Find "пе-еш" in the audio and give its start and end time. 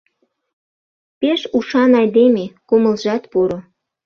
1.19-1.41